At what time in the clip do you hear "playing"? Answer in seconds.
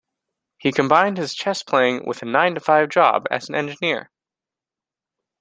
1.61-2.07